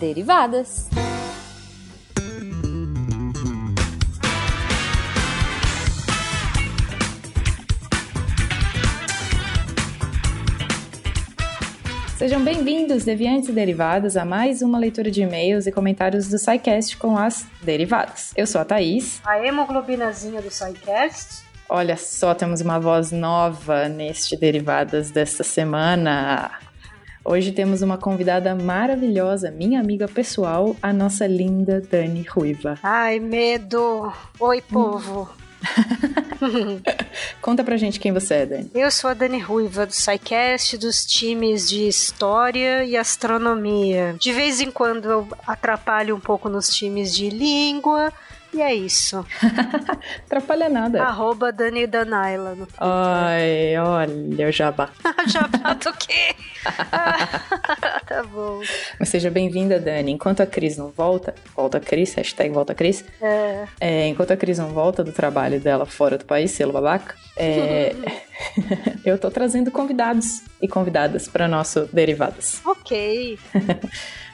Derivadas. 0.00 0.88
Sejam 12.16 12.42
bem-vindos, 12.42 13.04
deviantes 13.04 13.50
e 13.50 13.52
derivados, 13.52 14.16
a 14.16 14.24
mais 14.24 14.62
uma 14.62 14.78
leitura 14.78 15.10
de 15.10 15.20
e-mails 15.20 15.66
e 15.66 15.72
comentários 15.72 16.28
do 16.28 16.38
SciCast 16.38 16.96
com 16.96 17.18
as 17.18 17.46
derivadas. 17.62 18.32
Eu 18.34 18.46
sou 18.46 18.62
a 18.62 18.64
Thaís. 18.64 19.20
A 19.22 19.38
hemoglobinazinha 19.44 20.40
do 20.40 20.50
SciCast. 20.50 21.44
Olha 21.68 21.98
só, 21.98 22.34
temos 22.34 22.62
uma 22.62 22.80
voz 22.80 23.12
nova 23.12 23.86
neste 23.86 24.34
Derivadas 24.34 25.10
desta 25.10 25.44
semana. 25.44 26.69
Hoje 27.22 27.52
temos 27.52 27.82
uma 27.82 27.98
convidada 27.98 28.54
maravilhosa, 28.54 29.50
minha 29.50 29.78
amiga 29.78 30.08
pessoal, 30.08 30.74
a 30.80 30.90
nossa 30.90 31.26
linda 31.26 31.78
Dani 31.80 32.22
Ruiva. 32.22 32.78
Ai, 32.82 33.20
medo! 33.20 34.10
Oi, 34.38 34.62
povo! 34.62 35.28
Conta 37.42 37.62
pra 37.62 37.76
gente 37.76 38.00
quem 38.00 38.10
você 38.10 38.34
é, 38.34 38.46
Dani. 38.46 38.70
Eu 38.74 38.90
sou 38.90 39.10
a 39.10 39.14
Dani 39.14 39.38
Ruiva, 39.38 39.84
do 39.84 39.92
SciCast, 39.92 40.78
dos 40.78 41.04
times 41.04 41.68
de 41.68 41.86
História 41.86 42.84
e 42.84 42.96
Astronomia. 42.96 44.16
De 44.18 44.32
vez 44.32 44.58
em 44.62 44.70
quando 44.70 45.10
eu 45.10 45.28
atrapalho 45.46 46.16
um 46.16 46.20
pouco 46.20 46.48
nos 46.48 46.74
times 46.74 47.14
de 47.14 47.28
Língua, 47.28 48.10
e 48.52 48.60
é 48.60 48.74
isso. 48.74 49.24
Atrapalha 50.26 50.68
nada. 50.68 51.02
Arroba 51.02 51.52
Dani 51.52 51.86
Danaila 51.86 52.50
no 52.50 52.66
Twitter. 52.66 52.78
Ai, 52.80 53.76
olha 53.78 54.48
o 54.48 54.52
jabá. 54.52 54.90
jabá 55.28 55.74
do 55.74 55.92
quê? 55.98 56.34
tá 58.06 58.22
bom. 58.24 58.60
Mas 58.98 59.08
seja 59.08 59.30
bem-vinda, 59.30 59.78
Dani. 59.78 60.12
Enquanto 60.12 60.40
a 60.40 60.46
Cris 60.46 60.76
não 60.76 60.90
volta, 60.90 61.34
volta 61.56 61.78
a 61.78 61.80
Cris, 61.80 62.14
hashtag 62.14 62.50
volta 62.50 62.72
a 62.72 62.74
Cris. 62.74 63.04
É. 63.20 63.64
É, 63.80 64.08
enquanto 64.08 64.32
a 64.32 64.36
Cris 64.36 64.58
não 64.58 64.68
volta 64.68 65.04
do 65.04 65.12
trabalho 65.12 65.60
dela 65.60 65.86
fora 65.86 66.18
do 66.18 66.24
país, 66.24 66.50
selo 66.50 66.72
babaca, 66.72 67.14
é, 67.36 67.94
eu 69.04 69.18
tô 69.18 69.30
trazendo 69.30 69.70
convidados 69.70 70.42
e 70.60 70.66
convidadas 70.66 71.28
para 71.28 71.46
nosso 71.46 71.88
Derivadas. 71.92 72.60
Ok. 72.64 73.38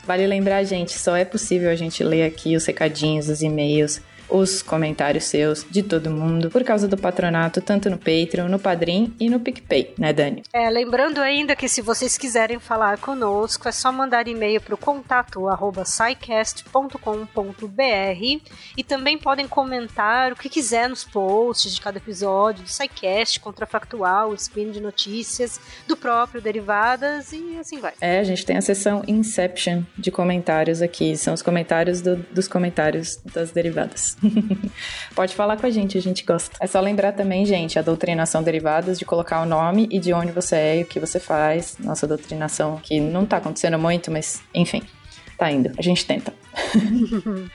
Vale 0.07 0.27
lembrar, 0.27 0.63
gente, 0.65 0.93
só 0.93 1.17
é 1.17 1.25
possível 1.25 1.69
a 1.69 1.75
gente 1.75 2.03
ler 2.05 2.25
aqui 2.25 2.57
os 2.57 2.65
recadinhos, 2.65 3.29
os 3.29 3.43
e-mails, 3.43 4.01
os 4.29 4.63
comentários 4.63 5.25
seus, 5.25 5.65
de 5.71 5.83
todo 5.83 6.11
mundo, 6.11 6.51
por 6.51 6.65
causa 6.65 6.89
do 6.89 6.97
patronato, 6.97 7.61
tanto 7.61 7.89
no 7.91 7.99
Patreon, 7.99 8.49
no 8.49 8.59
Padrim 8.59 9.15
e 9.19 9.29
no 9.29 9.41
PicPay, 9.41 9.95
né, 9.99 10.13
Dani? 10.13 10.43
É, 10.53 10.69
lembrando 10.69 11.21
ainda 11.21 11.55
que 11.55 11.69
se 11.69 11.81
vocês 11.83 12.19
quiserem 12.19 12.59
falar 12.59 12.99
conosco, 12.99 13.69
é 13.69 13.73
só 13.73 13.93
mandar 13.93 14.29
e-mail 14.29 14.61
para 14.61 14.75
o 14.75 14.79
contato 14.79 15.49
arroba 15.49 15.85
e 18.77 18.85
também 18.85 19.19
podem 19.19 19.49
comentar 19.49 20.33
o 20.33 20.37
que 20.37 20.49
quiser 20.49 20.89
nos 20.89 21.05
posts 21.05 21.75
de 21.75 21.81
cada 21.81 21.99
episódio 21.99 22.63
do 22.63 22.69
SciCast, 22.69 23.41
Contrafactual, 23.41 24.35
Spin 24.35 24.71
de 24.71 24.81
Notícias, 24.81 25.61
do 25.87 25.97
próprio 25.97 26.41
Derivadas 26.41 27.33
e 27.33 27.57
assim 27.59 27.79
vai. 27.79 27.95
É, 28.01 28.19
a 28.19 28.25
gente 28.25 28.45
tem 28.45 28.57
a 28.57 28.63
seção 28.63 29.03
Inception 29.07 29.83
de 29.97 30.11
comentários 30.11 30.83
aqui, 30.83 31.17
são 31.17 31.35
os 31.35 31.43
comentários 31.43 32.01
do, 32.01 32.17
dos 32.17 32.49
comentários 32.49 33.17
das 33.25 33.51
derivadas. 33.51 34.16
Pode 35.15 35.35
falar 35.35 35.57
com 35.57 35.67
a 35.67 35.71
gente, 35.71 35.97
a 35.99 36.03
gente 36.03 36.25
gosta. 36.25 36.57
É 36.61 36.67
só 36.67 36.81
lembrar 36.81 37.13
também, 37.13 37.45
gente, 37.45 37.79
a 37.79 37.83
doutrinação 37.83 38.43
derivadas 38.43 38.99
de 38.99 39.05
colocar 39.05 39.43
o 39.43 39.47
nome 39.47 39.89
e 39.91 39.99
de 39.99 40.13
onde 40.13 40.33
você 40.33 40.57
é 40.57 40.79
e 40.79 40.83
o 40.83 40.87
que 40.87 41.01
você 41.01 41.21
faz. 41.21 41.77
Nossa 41.79 42.07
doutrinação 42.07 42.79
que 42.83 43.01
não 43.01 43.27
tá 43.27 43.39
acontecendo 43.39 43.79
muito, 43.79 44.11
mas 44.11 44.43
enfim, 44.55 44.83
tá 45.39 45.51
indo. 45.51 45.73
A 45.79 45.83
gente 45.83 46.05
tenta. 46.07 46.33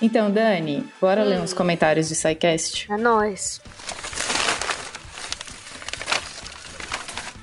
então, 0.00 0.30
Dani, 0.30 0.84
bora 1.00 1.22
hum. 1.22 1.28
ler 1.28 1.40
uns 1.40 1.52
comentários 1.52 2.08
de 2.08 2.14
SciCast? 2.14 2.90
É 2.90 2.96
nóis. 2.96 3.60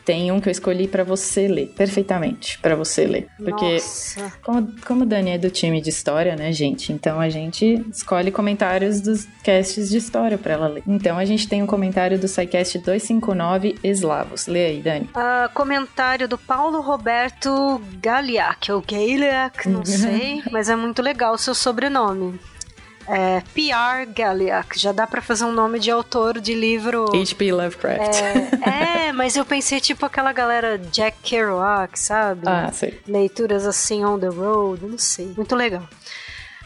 Tem 0.06 0.32
um 0.32 0.40
que 0.40 0.48
eu 0.48 0.52
escolhi 0.52 0.88
para 0.88 1.04
você 1.04 1.48
ler, 1.48 1.74
perfeitamente, 1.76 2.60
para 2.60 2.76
você 2.76 3.06
ler. 3.06 3.28
Porque, 3.38 3.74
Nossa. 3.74 4.32
como, 4.44 4.72
como 4.86 5.04
o 5.04 5.06
Dani 5.06 5.32
é 5.32 5.38
do 5.38 5.50
time 5.50 5.82
de 5.82 5.90
história, 5.90 6.36
né, 6.36 6.52
gente? 6.52 6.94
Então 6.94 7.20
a 7.20 7.28
gente 7.28 7.84
escolhe 7.92 8.32
comentários 8.32 9.02
dos 9.02 9.28
casts 9.44 9.90
de 9.90 9.98
história 9.98 10.38
para 10.38 10.54
ela 10.54 10.68
ler. 10.68 10.84
Então 10.88 11.18
a 11.18 11.26
gente 11.26 11.48
tem 11.48 11.64
um 11.64 11.68
comentário 11.68 12.20
do 12.20 12.28
SciCast 12.28 12.78
259 12.80 13.80
Eslavos. 13.84 14.46
Lê 14.46 14.68
aí, 14.68 14.82
Dani. 14.82 15.10
Uh, 15.16 15.52
comentário 15.54 16.28
do 16.28 16.38
Paulo 16.38 16.82
Roberto 16.82 17.82
Galiac, 18.00 18.72
ou 18.72 18.82
Galiac, 18.82 19.68
não 19.68 19.84
sei, 19.86 20.44
mas 20.52 20.70
é 20.70 20.76
muito 20.76 21.02
legal 21.02 21.34
o 21.34 21.38
seu 21.38 21.56
sobrenome. 21.56 22.40
É, 23.08 23.42
P.R. 23.54 24.06
Galiac. 24.08 24.80
Já 24.80 24.92
dá 24.92 25.06
para 25.06 25.22
fazer 25.22 25.46
um 25.46 25.52
nome 25.52 25.80
de 25.80 25.92
autor 25.92 26.40
de 26.40 26.54
livro. 26.54 27.06
H.P. 27.14 27.52
Lovecraft. 27.52 28.16
É, 28.66 29.08
é, 29.08 29.12
mas 29.12 29.36
eu 29.36 29.46
pensei 29.46 29.80
tipo 29.80 30.06
aquela 30.06 30.34
galera 30.34 30.78
Jack 30.78 31.18
Kerouac, 31.22 32.00
sabe? 32.00 32.48
Ah, 32.48 32.72
sei. 32.72 33.00
Leituras 33.08 33.66
assim 33.66 34.04
on 34.04 34.20
the 34.20 34.28
road, 34.28 34.86
não 34.86 34.98
sei. 34.98 35.34
Muito 35.38 35.56
legal. 35.56 35.88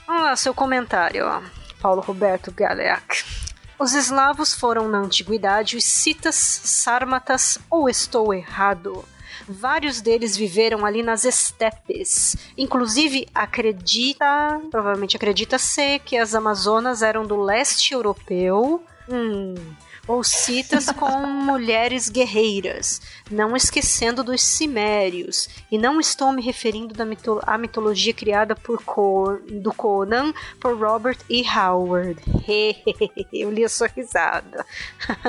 Vamos 0.07 0.23
lá, 0.23 0.35
seu 0.35 0.53
comentário, 0.53 1.25
ó. 1.25 1.41
Paulo 1.81 2.01
Roberto 2.01 2.51
Galiac. 2.51 3.23
Os 3.77 3.93
eslavos 3.93 4.53
foram 4.53 4.89
na 4.89 4.97
antiguidade 4.99 5.77
os 5.77 5.85
citas, 5.85 6.35
sármatas 6.35 7.57
ou 7.69 7.89
estou 7.89 8.33
errado? 8.33 9.05
Vários 9.47 10.01
deles 10.01 10.35
viveram 10.35 10.85
ali 10.85 11.03
nas 11.03 11.25
estepes. 11.25 12.35
Inclusive, 12.57 13.27
acredita, 13.33 14.61
provavelmente 14.69 15.15
acredita-se 15.15 15.99
que 15.99 16.17
as 16.17 16.35
Amazonas 16.35 17.01
eram 17.01 17.25
do 17.25 17.41
leste 17.41 17.93
europeu. 17.93 18.83
Hum, 19.09 19.55
ou 20.09 20.23
citas 20.23 20.87
com 20.91 21.27
mulheres 21.27 22.09
guerreiras, 22.09 22.99
não 23.29 23.55
esquecendo 23.55 24.23
dos 24.23 24.41
cimérios. 24.41 25.47
E 25.71 25.77
não 25.77 25.99
estou 25.99 26.31
me 26.31 26.41
referindo 26.41 27.05
mito 27.05 27.39
à 27.45 27.59
mitologia 27.59 28.11
criada 28.11 28.55
por 28.55 28.83
Co 28.83 29.37
do 29.47 29.71
Conan 29.71 30.33
por 30.59 30.75
Robert 30.75 31.19
E. 31.29 31.43
Howard. 31.47 32.19
Eu 33.31 33.51
li 33.51 33.63
a 33.63 33.69
sua 33.69 33.85
risada. 33.85 34.65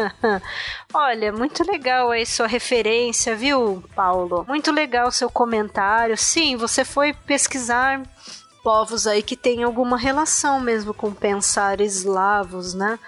Olha, 0.95 1.31
muito 1.31 1.63
legal 1.71 2.11
aí 2.11 2.25
sua 2.25 2.47
referência, 2.47 3.37
viu, 3.37 3.85
Paulo? 3.95 4.47
Muito 4.49 4.73
legal 4.73 5.13
seu 5.13 5.29
comentário. 5.29 6.17
Sim, 6.17 6.57
você 6.57 6.87
foi 6.87 7.13
pesquisar 7.13 8.03
povos 8.65 9.07
aí 9.07 9.23
que 9.23 9.37
têm 9.37 9.63
alguma 9.63 9.99
relação 9.99 10.59
mesmo 10.59 10.95
com 10.95 11.13
pensar 11.13 11.83
eslavos, 11.83 12.73
né? 12.73 12.99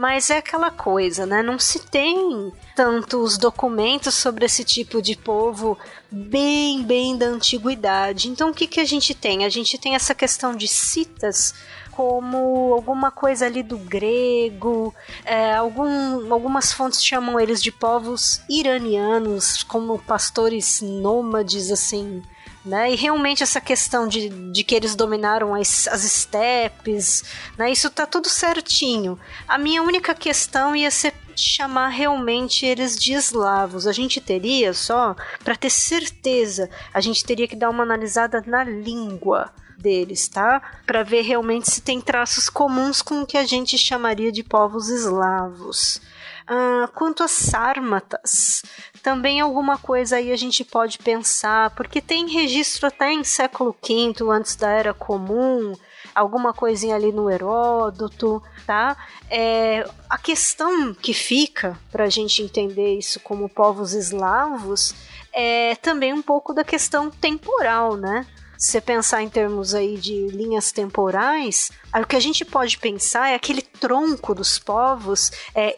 Mas 0.00 0.30
é 0.30 0.38
aquela 0.38 0.70
coisa, 0.70 1.26
né? 1.26 1.42
Não 1.42 1.58
se 1.58 1.78
tem 1.78 2.50
tantos 2.74 3.36
documentos 3.36 4.14
sobre 4.14 4.46
esse 4.46 4.64
tipo 4.64 5.02
de 5.02 5.14
povo 5.14 5.78
bem, 6.10 6.82
bem 6.82 7.18
da 7.18 7.26
antiguidade. 7.26 8.30
Então 8.30 8.48
o 8.48 8.54
que, 8.54 8.66
que 8.66 8.80
a 8.80 8.84
gente 8.86 9.12
tem? 9.14 9.44
A 9.44 9.50
gente 9.50 9.76
tem 9.76 9.94
essa 9.94 10.14
questão 10.14 10.56
de 10.56 10.66
citas 10.66 11.54
como 12.00 12.72
alguma 12.72 13.10
coisa 13.10 13.44
ali 13.44 13.62
do 13.62 13.76
grego. 13.76 14.94
É, 15.22 15.52
algum, 15.52 16.32
algumas 16.32 16.72
fontes 16.72 17.04
chamam 17.04 17.38
eles 17.38 17.62
de 17.62 17.70
povos 17.70 18.40
iranianos, 18.48 19.62
como 19.62 19.98
pastores 19.98 20.80
nômades, 20.80 21.70
assim, 21.70 22.22
né? 22.64 22.90
E 22.90 22.96
realmente 22.96 23.42
essa 23.42 23.60
questão 23.60 24.08
de, 24.08 24.30
de 24.50 24.64
que 24.64 24.74
eles 24.74 24.94
dominaram 24.94 25.54
as, 25.54 25.86
as 25.88 26.02
estepes, 26.02 27.22
né? 27.58 27.70
Isso 27.70 27.90
tá 27.90 28.06
tudo 28.06 28.30
certinho. 28.30 29.20
A 29.46 29.58
minha 29.58 29.82
única 29.82 30.14
questão 30.14 30.74
ia 30.74 30.90
ser 30.90 31.12
chamar 31.36 31.88
realmente 31.88 32.64
eles 32.64 32.96
de 32.96 33.12
eslavos. 33.12 33.86
A 33.86 33.92
gente 33.92 34.22
teria 34.22 34.72
só, 34.72 35.14
para 35.44 35.54
ter 35.54 35.68
certeza, 35.68 36.70
a 36.94 37.00
gente 37.02 37.22
teria 37.22 37.46
que 37.46 37.56
dar 37.56 37.68
uma 37.68 37.82
analisada 37.82 38.42
na 38.46 38.64
língua 38.64 39.52
deles, 39.80 40.28
tá? 40.28 40.60
Para 40.86 41.02
ver 41.02 41.22
realmente 41.22 41.70
se 41.70 41.80
tem 41.80 42.00
traços 42.00 42.48
comuns 42.48 43.02
com 43.02 43.22
o 43.22 43.26
que 43.26 43.36
a 43.36 43.44
gente 43.44 43.78
chamaria 43.78 44.30
de 44.30 44.42
povos 44.42 44.88
eslavos. 44.88 46.00
Ah, 46.46 46.88
quanto 46.94 47.22
às 47.22 47.30
sármatas, 47.30 48.62
também 49.02 49.40
alguma 49.40 49.78
coisa 49.78 50.16
aí 50.16 50.32
a 50.32 50.36
gente 50.36 50.64
pode 50.64 50.98
pensar, 50.98 51.70
porque 51.70 52.00
tem 52.00 52.28
registro 52.28 52.88
até 52.88 53.12
em 53.12 53.22
século 53.22 53.74
V, 53.80 54.14
antes 54.30 54.56
da 54.56 54.68
Era 54.68 54.92
Comum, 54.92 55.74
alguma 56.12 56.52
coisinha 56.52 56.96
ali 56.96 57.12
no 57.12 57.30
Heródoto, 57.30 58.42
tá? 58.66 58.96
É, 59.30 59.88
a 60.08 60.18
questão 60.18 60.92
que 60.92 61.14
fica 61.14 61.78
para 61.92 62.04
a 62.04 62.10
gente 62.10 62.42
entender 62.42 62.98
isso 62.98 63.20
como 63.20 63.48
povos 63.48 63.92
eslavos 63.92 64.92
é 65.32 65.76
também 65.76 66.12
um 66.12 66.22
pouco 66.22 66.52
da 66.52 66.64
questão 66.64 67.10
temporal, 67.10 67.96
né? 67.96 68.26
Se 68.60 68.72
você 68.72 68.80
pensar 68.82 69.22
em 69.22 69.28
termos 69.30 69.74
aí 69.74 69.96
de 69.96 70.26
linhas 70.26 70.70
temporais, 70.70 71.72
o 71.94 72.06
que 72.06 72.14
a 72.14 72.20
gente 72.20 72.44
pode 72.44 72.76
pensar 72.76 73.30
é 73.30 73.34
aquele 73.34 73.62
tronco 73.62 74.34
dos 74.34 74.58
povos 74.58 75.32
é, 75.54 75.74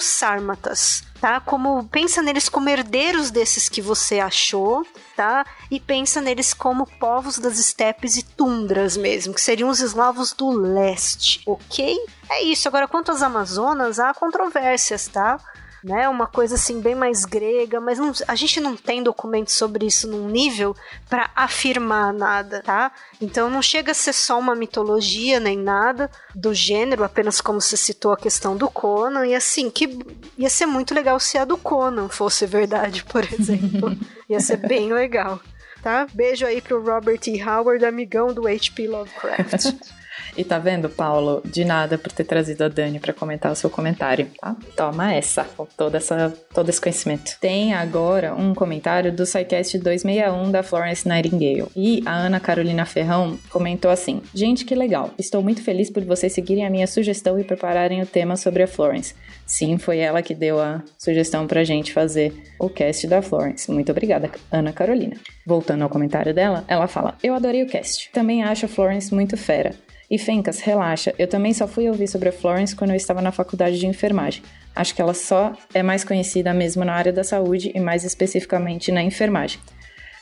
Sármatas, 0.00 1.02
tá? 1.20 1.38
Como 1.38 1.84
pensa 1.84 2.22
neles 2.22 2.48
como 2.48 2.70
herdeiros 2.70 3.30
desses 3.30 3.68
que 3.68 3.82
você 3.82 4.20
achou, 4.20 4.86
tá? 5.14 5.44
E 5.70 5.78
pensa 5.78 6.18
neles 6.22 6.54
como 6.54 6.86
povos 6.98 7.38
das 7.38 7.58
estepes 7.58 8.16
e 8.16 8.22
tundras 8.22 8.96
mesmo, 8.96 9.34
que 9.34 9.40
seriam 9.42 9.68
os 9.68 9.80
eslavos 9.80 10.32
do 10.32 10.48
leste, 10.48 11.42
ok? 11.44 11.94
É 12.30 12.42
isso. 12.42 12.66
Agora, 12.66 12.88
quanto 12.88 13.10
às 13.12 13.20
Amazonas, 13.20 13.98
há 13.98 14.14
controvérsias, 14.14 15.08
tá? 15.08 15.38
Né? 15.84 16.08
Uma 16.08 16.26
coisa 16.26 16.54
assim 16.54 16.80
bem 16.80 16.94
mais 16.94 17.26
grega, 17.26 17.78
mas 17.78 17.98
não, 17.98 18.10
a 18.26 18.34
gente 18.34 18.58
não 18.58 18.74
tem 18.74 19.02
documentos 19.02 19.52
sobre 19.54 19.84
isso 19.84 20.08
num 20.08 20.26
nível 20.28 20.74
para 21.10 21.30
afirmar 21.36 22.12
nada, 22.12 22.62
tá? 22.62 22.90
Então 23.20 23.50
não 23.50 23.60
chega 23.60 23.92
a 23.92 23.94
ser 23.94 24.14
só 24.14 24.38
uma 24.38 24.54
mitologia 24.54 25.38
nem 25.38 25.58
nada 25.58 26.10
do 26.34 26.54
gênero, 26.54 27.04
apenas 27.04 27.40
como 27.40 27.60
você 27.60 27.76
citou 27.76 28.12
a 28.12 28.16
questão 28.16 28.56
do 28.56 28.70
Conan 28.70 29.26
e 29.26 29.34
assim 29.34 29.68
que 29.70 29.98
ia 30.38 30.48
ser 30.48 30.64
muito 30.64 30.94
legal 30.94 31.20
se 31.20 31.36
a 31.36 31.44
do 31.44 31.58
Conan 31.58 32.08
fosse 32.08 32.46
verdade, 32.46 33.04
por 33.04 33.22
exemplo. 33.30 33.94
ia 34.28 34.40
ser 34.40 34.56
bem 34.56 34.90
legal. 34.90 35.38
Tá? 35.84 36.06
Beijo 36.14 36.46
aí 36.46 36.62
pro 36.62 36.82
Robert 36.82 37.20
E. 37.26 37.42
Howard, 37.42 37.84
amigão 37.84 38.32
do 38.32 38.48
H.P. 38.48 38.88
Lovecraft. 38.88 39.74
E 40.36 40.42
tá 40.42 40.58
vendo, 40.58 40.88
Paulo? 40.88 41.42
De 41.44 41.64
nada 41.64 41.96
por 41.96 42.10
ter 42.10 42.24
trazido 42.24 42.64
a 42.64 42.68
Dani 42.68 42.98
para 42.98 43.12
comentar 43.12 43.52
o 43.52 43.56
seu 43.56 43.70
comentário, 43.70 44.28
tá? 44.40 44.56
Toma 44.76 45.12
essa, 45.12 45.46
todo, 45.76 45.96
essa, 45.96 46.32
todo 46.52 46.68
esse 46.68 46.80
conhecimento. 46.80 47.36
Tem 47.40 47.72
agora 47.72 48.34
um 48.34 48.54
comentário 48.54 49.12
do 49.12 49.24
SciCast 49.24 49.78
261 49.78 50.50
da 50.50 50.62
Florence 50.62 51.06
Nightingale. 51.06 51.68
E 51.76 52.02
a 52.04 52.12
Ana 52.12 52.40
Carolina 52.40 52.84
Ferrão 52.84 53.38
comentou 53.50 53.90
assim: 53.90 54.22
Gente, 54.34 54.64
que 54.64 54.74
legal. 54.74 55.10
Estou 55.18 55.42
muito 55.42 55.62
feliz 55.62 55.90
por 55.90 56.04
vocês 56.04 56.32
seguirem 56.32 56.66
a 56.66 56.70
minha 56.70 56.86
sugestão 56.86 57.38
e 57.38 57.44
prepararem 57.44 58.02
o 58.02 58.06
tema 58.06 58.36
sobre 58.36 58.62
a 58.62 58.66
Florence. 58.66 59.14
Sim, 59.46 59.78
foi 59.78 59.98
ela 59.98 60.22
que 60.22 60.34
deu 60.34 60.58
a 60.58 60.82
sugestão 60.98 61.46
pra 61.46 61.64
gente 61.64 61.92
fazer 61.92 62.32
o 62.58 62.68
cast 62.68 63.06
da 63.06 63.20
Florence. 63.20 63.70
Muito 63.70 63.92
obrigada, 63.92 64.30
Ana 64.50 64.72
Carolina. 64.72 65.16
Voltando 65.46 65.73
ao 65.82 65.88
comentário 65.88 66.32
dela, 66.32 66.64
ela 66.68 66.86
fala: 66.86 67.16
Eu 67.22 67.34
adorei 67.34 67.62
o 67.62 67.66
cast. 67.66 68.10
Também 68.12 68.42
acho 68.42 68.66
a 68.66 68.68
Florence 68.68 69.14
muito 69.14 69.36
fera. 69.36 69.74
E 70.10 70.18
Fencas, 70.18 70.60
relaxa, 70.60 71.14
eu 71.18 71.26
também 71.26 71.52
só 71.54 71.66
fui 71.66 71.88
ouvir 71.88 72.06
sobre 72.06 72.28
a 72.28 72.32
Florence 72.32 72.76
quando 72.76 72.90
eu 72.90 72.96
estava 72.96 73.22
na 73.22 73.32
faculdade 73.32 73.78
de 73.78 73.86
enfermagem. 73.86 74.42
Acho 74.76 74.94
que 74.94 75.00
ela 75.00 75.14
só 75.14 75.56
é 75.72 75.82
mais 75.82 76.04
conhecida 76.04 76.52
mesmo 76.52 76.84
na 76.84 76.94
área 76.94 77.12
da 77.12 77.24
saúde 77.24 77.72
e 77.74 77.80
mais 77.80 78.04
especificamente 78.04 78.92
na 78.92 79.02
enfermagem. 79.02 79.58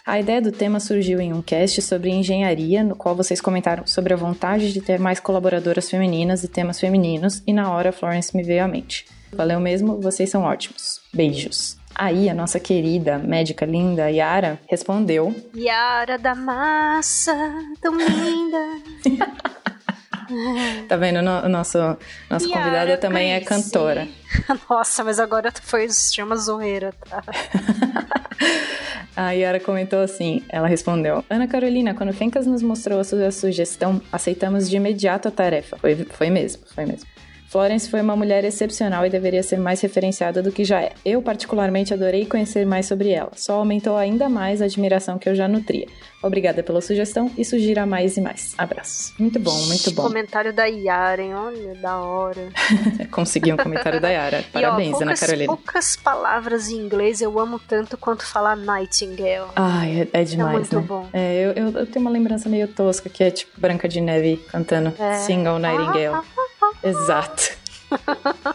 A 0.05 0.19
ideia 0.19 0.43
do 0.43 0.51
tema 0.51 0.81
surgiu 0.81 1.21
em 1.21 1.33
um 1.33 1.41
cast 1.41 1.81
sobre 1.83 2.11
engenharia, 2.11 2.83
no 2.83 2.97
qual 2.97 3.15
vocês 3.15 3.41
comentaram 3.41 3.87
sobre 3.87 4.13
a 4.13 4.17
vontade 4.17 4.73
de 4.73 4.81
ter 4.81 4.99
mais 4.99 5.21
colaboradoras 5.21 5.89
femininas 5.89 6.43
e 6.43 6.49
temas 6.49 6.81
femininos, 6.81 7.43
e 7.47 7.53
na 7.53 7.71
hora 7.71 7.91
a 7.91 7.93
Florence 7.93 8.37
me 8.37 8.43
veio 8.43 8.65
à 8.65 8.69
mente. 8.69 9.05
Valeu 9.33 9.61
mesmo, 9.61 10.01
vocês 10.01 10.29
são 10.29 10.43
ótimos. 10.43 11.01
Beijos. 11.15 11.82
Aí 11.95 12.29
a 12.29 12.35
nossa 12.35 12.59
querida 12.59 13.19
médica 13.19 13.65
linda 13.67 14.11
Yara 14.11 14.59
respondeu: 14.69 15.35
Yara 15.57 16.19
da 16.19 16.35
massa, 16.35 17.35
tão 17.81 17.97
linda. 17.97 18.83
tá 20.89 20.97
vendo? 20.97 21.19
O 21.19 21.49
nosso, 21.49 21.79
nosso 22.31 22.49
convidado 22.49 22.97
também 22.99 23.35
é 23.35 23.41
cantora. 23.41 24.09
Nossa, 24.69 25.05
mas 25.05 25.21
agora 25.21 25.53
foi, 25.63 25.89
chama 25.91 26.37
zoeira, 26.37 26.95
tá? 27.09 27.23
a 29.15 29.33
Yara 29.33 29.61
comentou 29.61 30.01
assim, 30.01 30.43
ela 30.49 30.67
respondeu, 30.67 31.25
Ana 31.29 31.47
Carolina, 31.47 31.95
quando 31.95 32.13
Fencas 32.13 32.47
nos 32.47 32.63
mostrou 32.63 32.99
a 33.01 33.05
sua 33.05 33.31
sugestão, 33.31 34.01
aceitamos 34.11 34.69
de 34.69 34.77
imediato 34.77 35.29
a 35.29 35.31
tarefa. 35.31 35.77
Foi, 35.77 35.95
foi 35.97 36.31
mesmo, 36.31 36.63
foi 36.75 36.87
mesmo. 36.87 37.07
Florence 37.53 37.91
foi 37.91 38.01
uma 38.01 38.17
mulher 38.17 38.47
excepcional 38.47 39.05
e 39.05 39.11
deveria 39.11 39.43
ser 39.43 39.59
mais 39.59 39.79
referenciada 39.83 40.43
do 40.43 40.51
que 40.51 40.65
já 40.65 40.81
é. 40.81 40.93
Eu, 41.05 41.21
particularmente, 41.21 41.93
adorei 41.93 42.25
conhecer 42.25 42.65
mais 42.65 42.87
sobre 42.87 43.11
ela. 43.11 43.31
Só 43.37 43.57
aumentou 43.57 43.95
ainda 43.95 44.27
mais 44.27 44.63
a 44.63 44.65
admiração 44.65 45.19
que 45.19 45.29
eu 45.29 45.35
já 45.35 45.47
nutria. 45.47 45.87
Obrigada 46.23 46.63
pela 46.63 46.81
sugestão 46.81 47.31
e 47.37 47.45
sugira 47.45 47.85
mais 47.85 48.17
e 48.17 48.23
mais. 48.23 48.55
Abraços. 48.57 49.13
Muito 49.19 49.39
bom, 49.39 49.55
muito 49.67 49.91
bom. 49.91 50.05
Comentário 50.05 50.51
da 50.51 50.65
Yara, 50.65 51.21
hein? 51.21 51.35
Olha, 51.35 51.75
da 51.75 51.99
hora. 51.99 52.49
Consegui 53.13 53.53
um 53.53 53.57
comentário 53.59 54.01
da 54.01 54.09
Yara. 54.09 54.45
Parabéns, 54.51 54.93
e, 54.93 54.95
ó, 54.95 54.99
poucas, 54.99 55.03
Ana 55.03 55.17
Carolina. 55.17 55.47
Poucas 55.49 55.97
palavras 55.97 56.71
em 56.71 56.77
inglês 56.77 57.21
eu 57.21 57.39
amo 57.39 57.59
tanto 57.59 57.99
quanto 57.99 58.25
falar 58.25 58.57
Nightingale. 58.57 59.51
Ai, 59.57 60.09
é, 60.15 60.21
é 60.21 60.25
demais, 60.25 60.55
É 60.55 60.59
muito 60.59 60.77
né? 60.77 60.83
bom. 60.83 61.09
É, 61.13 61.35
eu, 61.45 61.53
eu, 61.53 61.79
eu, 61.81 61.87
tenho 61.87 62.03
uma 62.03 62.11
lembrança 62.11 62.49
meio 62.49 62.67
tosca 62.69 63.11
que 63.11 63.23
é 63.23 63.31
tipo 63.31 63.61
Branca 63.61 63.87
de 63.87 64.01
Neve 64.01 64.37
cantando 64.49 64.95
é. 64.99 65.15
Single 65.17 65.59
Nightingale. 65.59 66.15
Ah, 66.15 66.25
ah, 66.25 66.39
ah, 66.39 66.52
Exato. 66.83 67.63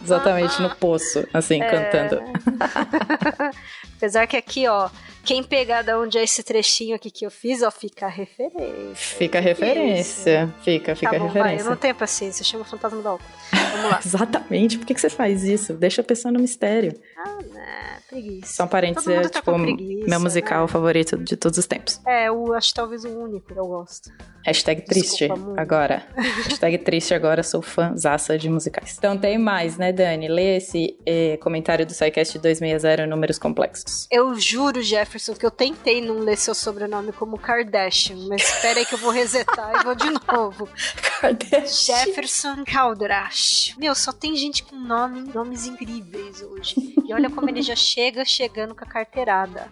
Exatamente 0.02 0.60
no 0.60 0.74
poço, 0.76 1.26
assim, 1.32 1.62
é... 1.62 1.70
cantando. 1.70 2.22
Apesar 3.96 4.26
que 4.26 4.36
aqui, 4.36 4.66
ó, 4.68 4.88
quem 5.24 5.42
pegar 5.42 5.82
da 5.82 5.98
onde 5.98 6.18
é 6.18 6.22
esse 6.22 6.42
trechinho 6.42 6.94
aqui 6.94 7.10
que 7.10 7.26
eu 7.26 7.30
fiz, 7.30 7.62
ó, 7.62 7.70
fica 7.70 8.06
a 8.06 8.08
referência. 8.08 8.94
Fica 8.94 9.38
a 9.38 9.40
referência. 9.40 10.44
Isso. 10.44 10.62
Fica, 10.62 10.94
fica 10.94 11.12
tá 11.12 11.18
bom, 11.18 11.24
a 11.24 11.28
referência. 11.28 11.56
Vai, 11.56 11.66
eu 11.66 11.70
não 11.70 11.76
tenho 11.76 11.94
paciência, 11.94 12.44
chama 12.44 12.62
o 12.62 12.66
fantasma 12.66 13.02
da 13.02 13.14
ópera. 13.14 13.30
Vamos 13.52 13.90
lá. 13.90 14.00
Exatamente. 14.04 14.78
Por 14.78 14.86
que, 14.86 14.94
que 14.94 15.00
você 15.00 15.10
faz 15.10 15.44
isso? 15.44 15.74
Deixa 15.74 16.00
a 16.00 16.04
pessoa 16.04 16.32
no 16.32 16.40
mistério. 16.40 16.94
Ah, 17.16 17.38
né. 17.52 17.98
Preguiça. 18.08 18.54
Só 18.54 18.64
um 18.64 18.68
parênteses, 18.68 19.06
é 19.06 19.20
tá 19.28 19.40
tipo 19.40 19.58
meu 19.58 20.18
musical 20.18 20.62
né? 20.62 20.68
favorito 20.68 21.18
de 21.18 21.36
todos 21.36 21.58
os 21.58 21.66
tempos. 21.66 22.00
É, 22.06 22.30
o, 22.30 22.54
acho 22.54 22.72
talvez 22.72 23.04
o 23.04 23.10
único 23.10 23.52
que 23.52 23.58
eu 23.58 23.66
gosto. 23.66 24.10
Hashtag 24.46 24.80
triste 24.80 25.28
agora. 25.58 26.06
Hashtag 26.16 26.78
triste 26.78 27.12
agora, 27.12 27.42
sou 27.42 27.60
fãzaça 27.60 28.38
de 28.38 28.48
musicais. 28.48 28.96
Então 28.96 29.18
tem 29.18 29.36
mais, 29.36 29.76
né, 29.76 29.92
Dani? 29.92 30.26
Lê 30.26 30.56
esse 30.56 30.96
eh, 31.04 31.36
comentário 31.42 31.84
do 31.84 31.92
SciCast 31.92 32.38
260, 32.38 33.06
números 33.06 33.38
complexos. 33.38 34.06
Eu 34.10 34.34
juro, 34.36 34.80
Jefferson, 34.80 35.34
que 35.34 35.44
eu 35.44 35.50
tentei 35.50 36.00
não 36.00 36.20
ler 36.20 36.38
seu 36.38 36.54
sobrenome 36.54 37.12
como 37.12 37.38
Kardashian, 37.38 38.16
mas 38.26 38.40
espera 38.40 38.78
aí 38.78 38.86
que 38.86 38.94
eu 38.94 38.98
vou 38.98 39.10
resetar 39.10 39.80
e 39.80 39.84
vou 39.84 39.94
de 39.94 40.08
novo. 40.32 40.66
Kardashian. 41.20 41.96
Jefferson 41.96 42.64
Caldrash. 42.64 43.37
Meu, 43.78 43.94
só 43.94 44.12
tem 44.12 44.36
gente 44.36 44.62
com 44.62 44.76
nome, 44.76 45.20
nomes 45.32 45.66
incríveis 45.66 46.42
hoje. 46.42 46.94
E 47.04 47.12
olha 47.12 47.30
como 47.30 47.48
ele 47.48 47.62
já 47.62 47.74
chega 47.76 48.24
chegando 48.24 48.74
com 48.74 48.84
a 48.84 48.88
carteirada. 48.88 49.68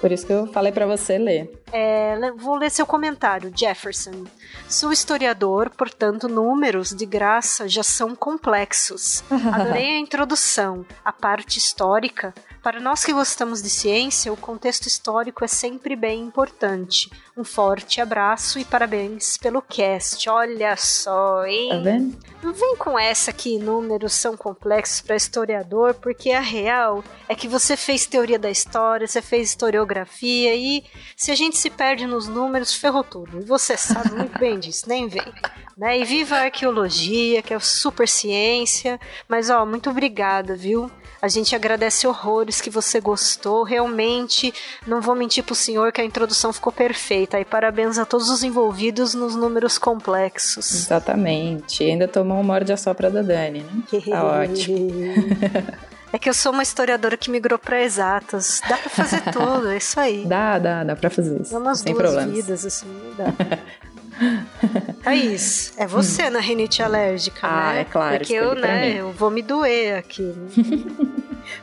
Por 0.00 0.12
isso 0.12 0.26
que 0.26 0.32
eu 0.32 0.46
falei 0.48 0.70
para 0.70 0.86
você 0.86 1.16
ler. 1.16 1.50
É, 1.72 2.30
vou 2.36 2.56
ler 2.56 2.70
seu 2.70 2.86
comentário, 2.86 3.50
Jefferson. 3.54 4.24
Sou 4.68 4.92
historiador, 4.92 5.70
portanto, 5.70 6.28
números 6.28 6.90
de 6.90 7.06
graça 7.06 7.66
já 7.66 7.82
são 7.82 8.14
complexos. 8.14 9.24
Adorei 9.52 9.96
a 9.96 9.98
introdução, 9.98 10.84
a 11.04 11.12
parte 11.12 11.58
histórica. 11.58 12.34
Para 12.62 12.80
nós 12.80 13.04
que 13.04 13.12
gostamos 13.12 13.62
de 13.62 13.70
ciência, 13.70 14.32
o 14.32 14.36
contexto 14.36 14.86
histórico 14.86 15.44
é 15.44 15.48
sempre 15.48 15.96
bem 15.96 16.20
importante. 16.20 17.10
Um 17.36 17.44
forte 17.44 18.00
abraço 18.00 18.58
e 18.58 18.64
parabéns 18.64 19.36
pelo 19.36 19.60
cast. 19.60 20.26
Olha 20.30 20.74
só, 20.74 21.44
hein? 21.44 21.68
Tá 21.68 21.78
vendo? 21.78 22.16
Não 22.42 22.54
vem 22.54 22.76
com 22.76 22.98
essa 22.98 23.30
que 23.30 23.58
números 23.58 24.14
são 24.14 24.38
complexos 24.38 25.02
para 25.02 25.16
historiador, 25.16 25.92
porque 25.94 26.30
a 26.30 26.40
real 26.40 27.04
é 27.28 27.34
que 27.34 27.46
você 27.46 27.76
fez 27.76 28.06
teoria 28.06 28.38
da 28.38 28.48
história, 28.48 29.06
você 29.06 29.20
fez 29.20 29.50
historiografia 29.50 30.54
e 30.54 30.84
se 31.14 31.30
a 31.30 31.34
gente 31.34 31.58
se 31.58 31.68
perde 31.68 32.06
nos 32.06 32.26
números, 32.26 32.72
ferrou 32.72 33.04
tudo. 33.04 33.40
E 33.40 33.44
você 33.44 33.76
sabe 33.76 34.14
muito 34.14 34.36
bem 34.40 34.58
disso, 34.58 34.88
nem 34.88 35.06
vem. 35.06 35.30
Né? 35.76 35.98
E 35.98 36.04
viva 36.04 36.36
a 36.36 36.44
arqueologia, 36.44 37.42
que 37.42 37.52
é 37.52 37.58
super 37.58 38.08
ciência. 38.08 38.98
Mas, 39.28 39.50
ó, 39.50 39.66
muito 39.66 39.90
obrigada, 39.90 40.56
viu? 40.56 40.90
A 41.20 41.28
gente 41.28 41.56
agradece 41.56 42.06
horrores 42.06 42.60
que 42.60 42.70
você 42.70 43.00
gostou. 43.00 43.64
Realmente, 43.64 44.54
não 44.86 45.00
vou 45.00 45.16
mentir 45.16 45.42
pro 45.42 45.56
senhor 45.56 45.90
que 45.90 46.00
a 46.00 46.04
introdução 46.04 46.52
ficou 46.52 46.72
perfeita. 46.72 47.25
E 47.34 47.44
parabéns 47.44 47.98
a 47.98 48.04
todos 48.04 48.30
os 48.30 48.42
envolvidos 48.42 49.14
nos 49.14 49.34
números 49.34 49.78
complexos. 49.78 50.74
Exatamente. 50.74 51.82
E 51.82 51.90
ainda 51.90 52.06
tomou 52.06 52.38
um 52.38 52.42
morde 52.42 52.72
a 52.72 52.76
sopra 52.76 53.10
da 53.10 53.22
Dani, 53.22 53.60
né? 53.60 54.00
Tá 54.10 54.24
ótimo. 54.24 54.90
É 56.12 56.18
que 56.18 56.30
eu 56.30 56.34
sou 56.34 56.52
uma 56.52 56.62
historiadora 56.62 57.14
que 57.14 57.30
migrou 57.30 57.58
para 57.58 57.82
exatas. 57.82 58.62
Dá 58.66 58.78
para 58.78 58.88
fazer 58.88 59.20
tudo, 59.30 59.68
é 59.68 59.76
isso 59.76 60.00
aí. 60.00 60.24
Dá, 60.24 60.58
dá, 60.58 60.84
dá 60.84 60.96
para 60.96 61.10
fazer 61.10 61.42
isso. 61.42 61.52
Dá 61.52 61.58
umas 61.58 61.80
Sem 61.80 61.92
duas 61.92 62.04
problemas. 62.04 62.34
vidas, 62.34 62.64
assim, 62.64 62.86
dá. 63.18 63.26
Thaís, 65.04 65.74
é 65.76 65.86
você 65.86 66.28
hum. 66.28 66.30
na 66.30 66.40
rinite 66.40 66.82
alérgica, 66.82 67.46
ah, 67.46 67.72
né? 67.74 67.80
é 67.80 67.84
claro. 67.84 68.16
Porque 68.16 68.32
eu, 68.32 68.54
né, 68.54 68.94
eu 68.94 69.12
vou 69.12 69.30
me 69.30 69.42
doer 69.42 69.98
aqui. 69.98 70.34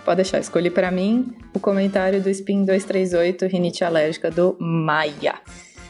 Pode 0.04 0.18
deixar, 0.18 0.40
escolhi 0.40 0.70
para 0.70 0.92
mim 0.92 1.34
o 1.54 1.60
comentário 1.60 2.22
do 2.22 2.30
Spin 2.30 2.66
238, 2.66 3.46
rinite 3.48 3.84
alérgica 3.84 4.30
do 4.30 4.58
Maia. 4.60 5.36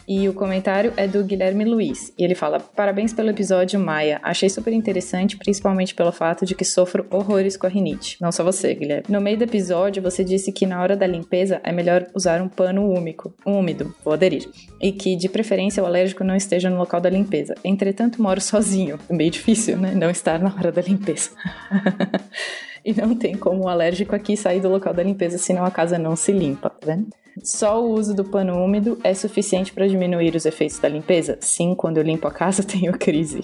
E 0.08 0.28
o 0.28 0.34
comentário 0.34 0.94
é 0.98 1.08
do 1.08 1.24
Guilherme 1.24 1.64
Luiz. 1.64 2.14
E 2.18 2.24
ele 2.24 2.36
fala: 2.36 2.60
Parabéns 2.60 3.14
pelo 3.14 3.30
episódio, 3.30 3.80
Maia. 3.80 4.20
Achei 4.22 4.50
super 4.50 4.74
interessante, 4.74 5.38
principalmente 5.38 5.96
pelo 5.96 6.12
fato 6.12 6.46
de 6.46 6.56
que 6.56 6.66
sofro 6.66 7.06
horrores 7.10 7.56
com 7.56 7.68
a 7.68 7.70
rinite. 7.70 8.18
Não 8.20 8.32
só 8.32 8.44
você, 8.44 8.74
Guilherme. 8.74 9.06
No 9.08 9.22
meio 9.22 9.38
do 9.38 9.44
episódio, 9.44 10.04
você 10.04 10.24
disse 10.24 10.52
que 10.52 10.66
na 10.66 10.82
hora 10.82 10.96
da 10.96 11.08
limpeza 11.08 11.62
é 11.64 11.72
melhor 11.72 12.06
usar 12.14 12.42
um 12.42 12.50
pano 12.50 12.90
úmido, 12.90 13.34
úmido, 13.46 13.96
vou 14.04 14.14
aderir. 14.14 14.50
E 14.82 14.92
que, 14.92 15.16
de 15.16 15.30
preferência, 15.30 15.82
o 15.82 15.86
alérgico 15.86 16.24
não 16.24 16.36
esteja 16.36 16.70
no 16.70 16.78
local 16.78 17.00
da 17.00 17.10
limpeza. 17.10 17.56
Entretanto, 17.64 18.22
moro 18.22 18.42
sozinho. 18.42 19.00
Meio 19.10 19.32
difícil, 19.32 19.78
né? 19.78 19.94
Não 19.96 20.10
estar 20.10 20.40
na 20.40 20.54
hora 20.54 20.72
da 20.72 20.82
limpeza. 20.82 21.30
e 22.86 22.94
não 22.94 23.16
tem 23.16 23.36
como 23.36 23.64
o 23.64 23.70
alérgico 23.70 24.16
aqui 24.16 24.36
sair 24.36 24.60
do 24.60 24.70
local 24.70 24.94
da 24.94 25.04
limpeza, 25.04 25.38
senão 25.38 25.66
a 25.66 25.72
casa 25.72 25.98
não 25.98 26.16
se 26.16 26.32
limpa, 26.32 26.70
tá 26.70 26.88
vendo? 26.88 27.08
Só 27.44 27.84
o 27.84 27.94
uso 27.94 28.14
do 28.14 28.24
pano 28.24 28.64
úmido 28.64 29.00
é 29.04 29.14
suficiente 29.14 29.74
para 29.74 29.88
diminuir 29.88 30.36
os 30.36 30.46
efeitos 30.46 30.78
da 30.78 30.88
limpeza? 30.88 31.38
Sim, 31.42 31.74
quando 31.74 31.98
eu 31.98 32.04
limpo 32.04 32.28
a 32.28 32.32
casa 32.32 32.62
tenho 32.64 32.94
crise. 32.94 33.42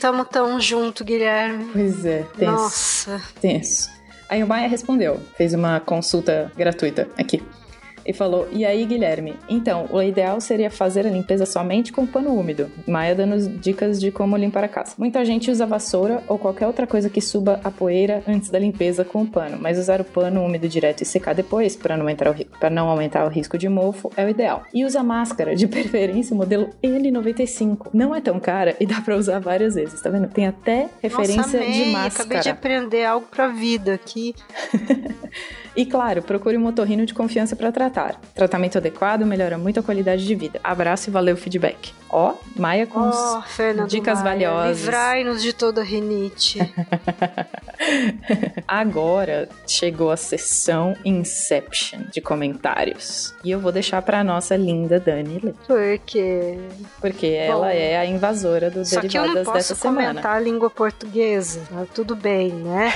Tamo 0.00 0.24
tão 0.24 0.58
junto, 0.58 1.04
Guilherme. 1.04 1.68
Pois 1.72 2.06
é, 2.06 2.24
tenso. 2.38 2.52
Nossa. 2.52 3.22
Tenso. 3.40 3.90
Aí 4.28 4.42
o 4.42 4.46
Maia 4.46 4.66
respondeu, 4.66 5.20
fez 5.36 5.52
uma 5.52 5.78
consulta 5.78 6.50
gratuita 6.56 7.06
aqui 7.18 7.42
e 8.06 8.12
falou: 8.12 8.48
E 8.52 8.64
aí, 8.64 8.84
Guilherme? 8.84 9.34
Então, 9.48 9.86
o 9.90 10.00
ideal 10.02 10.40
seria 10.40 10.70
fazer 10.70 11.06
a 11.06 11.10
limpeza 11.10 11.46
somente 11.46 11.92
com 11.92 12.06
pano 12.06 12.34
úmido. 12.34 12.70
Maia 12.86 13.14
dando 13.14 13.48
dicas 13.58 14.00
de 14.00 14.10
como 14.10 14.36
limpar 14.36 14.64
a 14.64 14.68
casa. 14.68 14.94
Muita 14.98 15.24
gente 15.24 15.50
usa 15.50 15.66
vassoura 15.66 16.22
ou 16.28 16.38
qualquer 16.38 16.66
outra 16.66 16.86
coisa 16.86 17.08
que 17.08 17.20
suba 17.20 17.60
a 17.62 17.70
poeira 17.70 18.22
antes 18.26 18.50
da 18.50 18.58
limpeza 18.58 19.04
com 19.04 19.22
o 19.22 19.26
pano, 19.26 19.58
mas 19.60 19.78
usar 19.78 20.00
o 20.00 20.04
pano 20.04 20.42
úmido 20.42 20.68
direto 20.68 21.02
e 21.02 21.04
secar 21.04 21.34
depois, 21.34 21.76
para 21.76 21.96
não, 21.96 22.06
não 22.70 22.88
aumentar 22.88 23.24
o 23.24 23.28
risco 23.28 23.56
de 23.56 23.68
mofo, 23.68 24.10
é 24.16 24.24
o 24.24 24.28
ideal. 24.28 24.64
E 24.72 24.84
usa 24.84 25.02
máscara, 25.02 25.54
de 25.54 25.66
preferência 25.68 26.34
o 26.34 26.36
modelo 26.36 26.70
N95. 26.82 27.88
Não 27.92 28.14
é 28.14 28.20
tão 28.20 28.38
cara 28.40 28.76
e 28.80 28.86
dá 28.86 29.00
para 29.00 29.16
usar 29.16 29.38
várias 29.38 29.74
vezes, 29.74 30.00
tá 30.00 30.10
vendo? 30.10 30.28
Tem 30.28 30.46
até 30.46 30.88
referência 31.02 31.36
Nossa, 31.36 31.58
de 31.58 31.84
máscara. 31.86 32.24
Acabei 32.24 32.40
de 32.40 32.48
aprender 32.48 33.04
algo 33.04 33.26
pra 33.30 33.48
vida 33.48 33.94
aqui. 33.94 34.34
e 35.76 35.84
claro, 35.86 36.22
procure 36.22 36.56
um 36.56 36.60
motorrino 36.60 37.04
de 37.06 37.14
confiança 37.14 37.54
para 37.54 37.70
tratar 37.70 37.91
Tratamento 38.34 38.78
adequado 38.78 39.24
melhora 39.24 39.56
muito 39.56 39.80
a 39.80 39.82
qualidade 39.82 40.26
de 40.26 40.34
vida. 40.34 40.60
Abraço 40.64 41.08
e 41.08 41.12
valeu 41.12 41.34
o 41.34 41.38
feedback. 41.38 41.92
Ó, 42.12 42.34
Maia 42.56 42.86
com 42.86 43.00
oh, 43.00 43.86
dicas 43.86 44.22
Maia, 44.22 44.50
valiosas. 44.50 44.80
Livrai-nos 44.82 45.42
de 45.42 45.54
toda 45.54 45.82
rinite. 45.82 46.58
Agora 48.68 49.48
chegou 49.66 50.10
a 50.10 50.16
sessão 50.16 50.94
Inception 51.04 52.02
de 52.12 52.20
comentários. 52.20 53.34
E 53.42 53.50
eu 53.50 53.58
vou 53.58 53.72
deixar 53.72 54.02
pra 54.02 54.22
nossa 54.22 54.54
linda 54.56 55.00
Dani 55.00 55.40
ler. 55.42 55.54
Por 55.66 55.98
quê? 56.04 56.58
Porque 57.00 57.28
Bom, 57.46 57.52
ela 57.52 57.72
é 57.72 57.96
a 57.96 58.04
invasora 58.04 58.70
do 58.70 58.82
Derivadas 58.82 58.92
dessa 58.92 59.02
semana. 59.02 59.02
Só 59.02 59.08
que 59.08 59.18
eu 59.18 59.34
não 59.34 59.44
posso 59.44 59.76
comentar 59.76 60.36
a 60.36 60.40
língua 60.40 60.68
portuguesa. 60.68 61.62
Tá 61.70 61.86
tudo 61.94 62.14
bem, 62.14 62.50
né? 62.50 62.92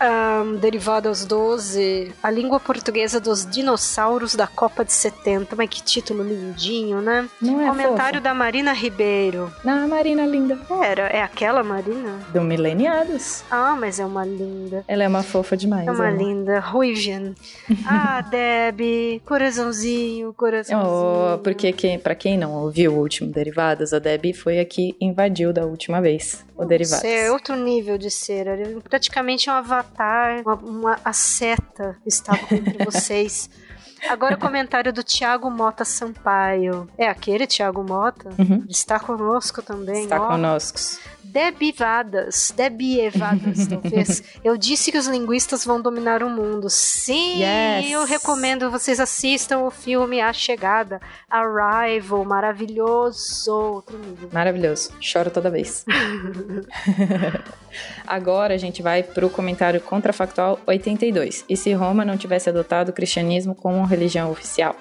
um, 0.42 0.56
Derivadas 0.56 1.26
12. 1.26 2.12
A 2.22 2.30
língua 2.30 2.58
portuguesa 2.58 3.20
dos 3.20 3.44
dinossauros 3.44 4.34
da 4.34 4.46
Copa 4.46 4.84
de 4.84 4.92
70. 4.92 5.54
Mas 5.54 5.68
que 5.68 5.82
título 5.82 6.22
lindinho, 6.22 7.02
né? 7.02 7.28
Não 7.40 7.60
é 7.60 7.68
Comentário 7.68 8.20
da 8.20 8.32
Marina 8.46 8.72
Ribeiro. 8.72 9.52
Não, 9.64 9.86
a 9.86 9.88
Marina 9.88 10.24
linda. 10.24 10.56
Era, 10.80 11.08
é 11.08 11.20
aquela 11.20 11.64
Marina? 11.64 12.20
Do 12.32 12.42
Mileniados. 12.42 13.42
Ah, 13.50 13.76
mas 13.76 13.98
é 13.98 14.06
uma 14.06 14.24
linda. 14.24 14.84
Ela 14.86 15.02
é 15.02 15.08
uma 15.08 15.24
fofa 15.24 15.56
demais. 15.56 15.84
É 15.84 15.90
uma 15.90 16.08
linda. 16.10 16.60
Ruivian. 16.60 17.34
ah, 17.84 18.20
Deb, 18.20 19.20
coraçãozinho, 19.24 20.32
coraçãozinho. 20.32 21.34
Oh, 21.34 21.38
porque 21.38 21.72
quem, 21.72 21.98
pra 21.98 22.14
quem 22.14 22.38
não 22.38 22.52
ouviu 22.52 22.92
o 22.92 23.00
último 23.00 23.32
Derivadas, 23.32 23.92
a 23.92 23.98
Deb 23.98 24.32
foi 24.32 24.60
aqui 24.60 24.94
invadiu 25.00 25.52
da 25.52 25.66
última 25.66 26.00
vez 26.00 26.46
o 26.56 26.64
Derivadas. 26.64 27.02
É 27.02 27.32
outro 27.32 27.56
nível 27.56 27.98
de 27.98 28.12
ser. 28.12 28.46
Praticamente 28.88 29.50
um 29.50 29.54
avatar, 29.54 30.42
uma, 30.42 30.54
uma 30.54 31.00
a 31.04 31.12
seta 31.12 31.96
estava 32.06 32.38
entre 32.52 32.78
vocês. 32.86 33.50
Agora 34.08 34.34
o 34.34 34.38
comentário 34.38 34.92
do 34.92 35.02
Thiago 35.02 35.50
Mota 35.50 35.84
Sampaio. 35.84 36.88
É 36.96 37.08
aquele 37.08 37.46
Thiago 37.46 37.82
Mota? 37.82 38.30
Uhum. 38.38 38.64
Está 38.68 38.98
conosco 38.98 39.62
também. 39.62 40.04
Está 40.04 40.20
ó. 40.20 40.28
conosco. 40.28 40.78
Debivadas, 41.22 42.52
debievadas, 42.56 43.66
talvez. 43.68 44.22
Eu 44.42 44.56
disse 44.56 44.90
que 44.90 44.96
os 44.96 45.06
linguistas 45.06 45.64
vão 45.64 45.80
dominar 45.80 46.22
o 46.22 46.30
mundo. 46.30 46.70
Sim, 46.70 47.42
yes. 47.42 47.90
eu 47.90 48.06
recomendo 48.06 48.70
vocês 48.70 48.98
assistam 48.98 49.58
o 49.58 49.70
filme 49.70 50.20
A 50.20 50.32
Chegada, 50.32 51.00
Arrival, 51.28 52.24
maravilhoso. 52.24 53.52
Outro 53.52 53.98
nível. 53.98 54.30
Maravilhoso. 54.32 54.90
Choro 55.00 55.30
toda 55.30 55.50
vez. 55.50 55.84
Agora 58.06 58.54
a 58.54 58.58
gente 58.58 58.82
vai 58.82 59.02
para 59.02 59.26
o 59.26 59.30
comentário 59.30 59.80
contrafactual 59.80 60.58
82. 60.66 61.44
E 61.48 61.56
se 61.56 61.72
Roma 61.72 62.04
não 62.04 62.16
tivesse 62.16 62.48
adotado 62.48 62.90
o 62.90 62.94
cristianismo 62.94 63.54
como 63.54 63.84
religião 63.96 64.30
oficial? 64.30 64.76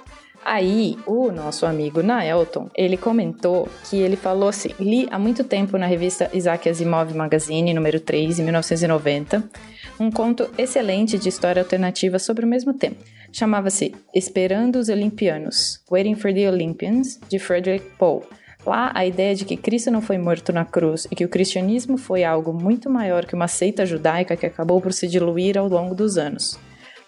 Aí, 0.45 0.95
o 1.07 1.31
nosso 1.31 1.65
amigo 1.65 2.03
Naelton, 2.03 2.69
ele 2.75 2.97
comentou 2.97 3.67
que 3.89 3.97
ele 3.97 4.15
falou 4.15 4.49
assim: 4.49 4.69
li 4.79 5.07
há 5.09 5.17
muito 5.17 5.43
tempo 5.43 5.75
na 5.75 5.87
revista 5.87 6.29
Isaac 6.31 6.69
Asimov 6.69 7.11
Magazine, 7.15 7.73
número 7.73 7.99
3, 7.99 8.37
em 8.37 8.43
1990, 8.43 9.43
um 9.99 10.11
conto 10.11 10.47
excelente 10.55 11.17
de 11.17 11.29
história 11.29 11.63
alternativa 11.63 12.19
sobre 12.19 12.45
o 12.45 12.47
mesmo 12.47 12.75
tema. 12.75 12.95
Chamava-se 13.31 13.95
Esperando 14.13 14.75
os 14.75 14.87
Olimpianos, 14.87 15.81
Waiting 15.89 16.13
for 16.13 16.31
the 16.31 16.47
Olympians, 16.47 17.19
de 17.27 17.39
Frederick 17.39 17.85
Poe. 17.97 18.21
Lá, 18.63 18.91
a 18.93 19.03
ideia 19.03 19.33
de 19.33 19.45
que 19.45 19.57
Cristo 19.57 19.89
não 19.89 20.01
foi 20.01 20.19
morto 20.19 20.53
na 20.53 20.63
cruz 20.63 21.07
e 21.09 21.15
que 21.15 21.25
o 21.25 21.29
cristianismo 21.29 21.97
foi 21.97 22.23
algo 22.23 22.53
muito 22.53 22.87
maior 22.87 23.25
que 23.25 23.33
uma 23.33 23.47
seita 23.47 23.83
judaica 23.83 24.35
que 24.35 24.45
acabou 24.45 24.79
por 24.79 24.93
se 24.93 25.07
diluir 25.07 25.57
ao 25.57 25.67
longo 25.67 25.95
dos 25.95 26.17
anos. 26.17 26.57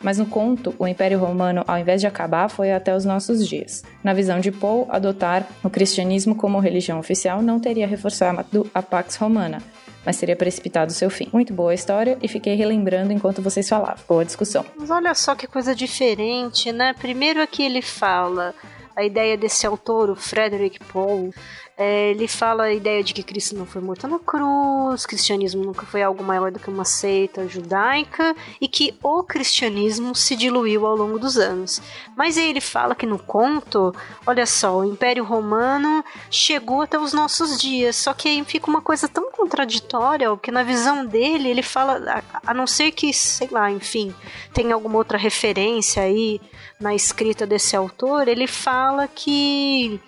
Mas 0.01 0.17
no 0.19 0.25
conto, 0.25 0.75
o 0.77 0.87
Império 0.87 1.19
Romano, 1.19 1.63
ao 1.67 1.77
invés 1.77 2.01
de 2.01 2.07
acabar, 2.07 2.49
foi 2.49 2.71
até 2.71 2.95
os 2.95 3.03
nossos 3.03 3.47
dias. 3.47 3.83
Na 4.03 4.13
visão 4.13 4.39
de 4.39 4.51
Poe, 4.51 4.85
adotar 4.89 5.47
o 5.63 5.69
cristianismo 5.69 6.35
como 6.35 6.59
religião 6.59 6.99
oficial 6.99 7.41
não 7.41 7.59
teria 7.59 7.87
reforçado 7.87 8.69
a 8.73 8.81
Pax 8.81 9.15
Romana, 9.15 9.61
mas 10.05 10.17
teria 10.17 10.35
precipitado 10.35 10.93
seu 10.93 11.09
fim. 11.09 11.27
Muito 11.33 11.51
boa 11.53 11.71
a 11.71 11.75
história 11.75 12.17
e 12.21 12.27
fiquei 12.27 12.55
relembrando 12.55 13.11
enquanto 13.11 13.41
vocês 13.41 13.67
falavam. 13.67 14.03
Boa 14.07 14.23
discussão. 14.23 14.63
Mas 14.77 14.89
olha 14.89 15.13
só 15.15 15.33
que 15.33 15.47
coisa 15.47 15.73
diferente, 15.73 16.71
né? 16.71 16.93
Primeiro 16.93 17.41
aqui 17.41 17.63
ele 17.63 17.81
fala 17.81 18.53
a 18.95 19.03
ideia 19.03 19.37
desse 19.37 19.65
autor, 19.67 20.09
o 20.09 20.15
Frederick 20.15 20.79
Poe, 20.85 21.31
é, 21.77 22.09
ele 22.09 22.27
fala 22.27 22.63
a 22.63 22.73
ideia 22.73 23.03
de 23.03 23.13
que 23.13 23.21
Cristo 23.21 23.55
não 23.55 23.67
foi 23.67 23.79
morto 23.79 24.07
na 24.07 24.17
cruz, 24.17 25.05
cristianismo 25.05 25.63
nunca 25.63 25.85
foi 25.85 26.01
algo 26.01 26.23
maior 26.23 26.51
do 26.51 26.57
que 26.57 26.71
uma 26.71 26.83
seita 26.83 27.47
judaica 27.47 28.35
e 28.59 28.67
que 28.67 28.95
o 29.03 29.21
cristianismo 29.21 30.15
se 30.15 30.35
diluiu 30.35 30.87
ao 30.87 30.95
longo 30.95 31.19
dos 31.19 31.37
anos. 31.37 31.79
Mas 32.15 32.35
aí 32.35 32.49
ele 32.49 32.61
fala 32.61 32.95
que 32.95 33.05
no 33.05 33.19
conto, 33.19 33.93
olha 34.25 34.47
só, 34.47 34.79
o 34.79 34.85
Império 34.85 35.23
Romano 35.23 36.03
chegou 36.31 36.81
até 36.81 36.97
os 36.97 37.13
nossos 37.13 37.61
dias, 37.61 37.95
só 37.95 38.11
que 38.11 38.27
aí 38.27 38.43
fica 38.43 38.67
uma 38.67 38.81
coisa 38.81 39.07
tão 39.07 39.31
contraditória, 39.31 40.31
porque 40.31 40.49
na 40.49 40.63
visão 40.63 41.05
dele 41.05 41.47
ele 41.47 41.61
fala, 41.61 42.23
a, 42.33 42.51
a 42.51 42.53
não 42.55 42.65
ser 42.65 42.91
que, 42.91 43.13
sei 43.13 43.49
lá, 43.51 43.69
enfim, 43.69 44.15
tem 44.51 44.71
alguma 44.71 44.97
outra 44.97 45.17
referência 45.17 46.01
aí 46.01 46.41
na 46.79 46.95
escrita 46.95 47.45
desse 47.45 47.75
autor, 47.75 48.27
ele 48.27 48.47
fala 48.47 49.07
que 49.07 50.01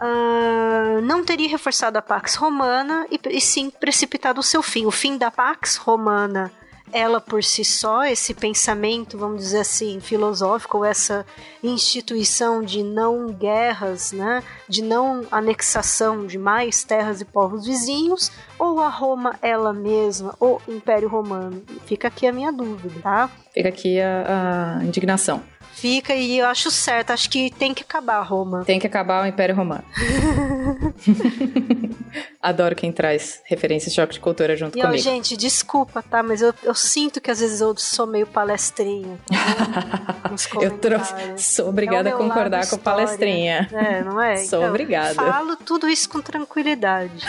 uh, 0.00 1.00
não 1.02 1.24
teria 1.24 1.48
reforçado 1.48 1.98
a 1.98 2.02
Pax 2.02 2.34
Romana 2.34 3.06
e, 3.10 3.20
e 3.28 3.40
sim 3.40 3.70
precipitado 3.70 4.40
o 4.40 4.42
seu 4.42 4.62
fim. 4.62 4.86
O 4.86 4.90
fim 4.90 5.16
da 5.16 5.30
Pax 5.30 5.76
Romana 5.76 6.52
ela 6.92 7.20
por 7.20 7.42
si 7.42 7.64
só, 7.64 8.04
esse 8.04 8.34
pensamento, 8.34 9.16
vamos 9.16 9.40
dizer 9.40 9.60
assim, 9.60 10.00
filosófico, 10.00 10.84
essa 10.84 11.24
instituição 11.62 12.62
de 12.62 12.82
não 12.82 13.28
guerras, 13.28 14.12
né, 14.12 14.42
de 14.68 14.82
não 14.82 15.24
anexação 15.30 16.26
de 16.26 16.38
mais 16.38 16.84
terras 16.84 17.20
e 17.20 17.24
povos 17.24 17.66
vizinhos, 17.66 18.30
ou 18.58 18.80
a 18.80 18.88
Roma 18.88 19.36
ela 19.40 19.72
mesma, 19.72 20.34
o 20.40 20.60
Império 20.68 21.08
Romano? 21.08 21.62
Fica 21.86 22.08
aqui 22.08 22.26
a 22.26 22.32
minha 22.32 22.52
dúvida, 22.52 23.00
tá? 23.00 23.30
Fica 23.52 23.68
aqui 23.68 24.00
a, 24.00 24.78
a 24.80 24.84
indignação 24.84 25.42
fica 25.72 26.14
e 26.14 26.38
eu 26.38 26.46
acho 26.46 26.70
certo. 26.70 27.10
Acho 27.10 27.28
que 27.28 27.50
tem 27.50 27.74
que 27.74 27.82
acabar 27.82 28.20
Roma. 28.22 28.64
Tem 28.64 28.78
que 28.78 28.86
acabar 28.86 29.24
o 29.24 29.26
Império 29.26 29.54
Romano. 29.54 29.84
Adoro 32.40 32.74
quem 32.74 32.92
traz 32.92 33.40
referências 33.44 33.92
de 33.92 33.96
choque 34.00 34.14
de 34.14 34.20
cultura 34.20 34.56
junto 34.56 34.78
e, 34.78 34.80
comigo. 34.80 34.98
Ó, 34.98 35.02
gente, 35.02 35.36
desculpa, 35.36 36.02
tá? 36.02 36.22
Mas 36.22 36.42
eu, 36.42 36.54
eu 36.62 36.74
sinto 36.74 37.20
que 37.20 37.30
às 37.30 37.40
vezes 37.40 37.60
eu 37.60 37.76
sou 37.76 38.06
meio 38.06 38.26
palestrinha. 38.26 39.18
Tá 39.28 40.34
eu 40.60 40.78
trouxe, 40.78 41.14
sou 41.36 41.68
obrigada 41.68 42.10
é 42.10 42.12
a 42.12 42.16
concordar 42.16 42.66
com 42.68 42.78
palestrinha. 42.78 43.68
É, 43.72 44.02
não 44.02 44.20
é? 44.20 44.36
Sou 44.36 44.60
então, 44.60 44.70
obrigada. 44.70 45.14
Falo 45.14 45.56
tudo 45.56 45.88
isso 45.88 46.08
com 46.08 46.20
tranquilidade. 46.20 47.26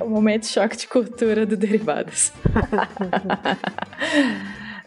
o 0.00 0.08
momento 0.08 0.46
choque 0.46 0.76
de 0.76 0.86
cultura 0.86 1.46
do 1.46 1.56
Derivados. 1.56 2.32